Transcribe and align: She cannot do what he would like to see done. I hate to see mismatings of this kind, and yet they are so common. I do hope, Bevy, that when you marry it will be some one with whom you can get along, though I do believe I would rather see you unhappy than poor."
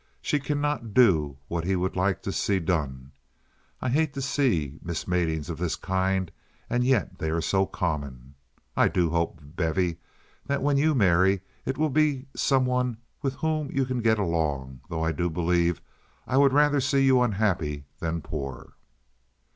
She 0.19 0.39
cannot 0.39 0.95
do 0.95 1.37
what 1.47 1.63
he 1.63 1.75
would 1.75 1.95
like 1.95 2.23
to 2.23 2.31
see 2.31 2.59
done. 2.59 3.11
I 3.83 3.89
hate 3.89 4.15
to 4.15 4.21
see 4.23 4.79
mismatings 4.83 5.47
of 5.47 5.59
this 5.59 5.75
kind, 5.75 6.31
and 6.71 6.83
yet 6.83 7.19
they 7.19 7.29
are 7.29 7.39
so 7.39 7.67
common. 7.67 8.33
I 8.75 8.87
do 8.87 9.11
hope, 9.11 9.39
Bevy, 9.43 9.97
that 10.47 10.63
when 10.63 10.77
you 10.77 10.95
marry 10.95 11.41
it 11.67 11.77
will 11.77 11.91
be 11.91 12.25
some 12.35 12.65
one 12.65 12.97
with 13.21 13.35
whom 13.35 13.69
you 13.71 13.85
can 13.85 14.01
get 14.01 14.17
along, 14.17 14.79
though 14.89 15.03
I 15.05 15.11
do 15.11 15.29
believe 15.29 15.79
I 16.25 16.35
would 16.35 16.51
rather 16.51 16.79
see 16.81 17.05
you 17.05 17.21
unhappy 17.21 17.85
than 17.99 18.21
poor." 18.23 18.73